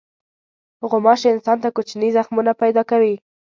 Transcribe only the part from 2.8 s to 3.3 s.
کوي.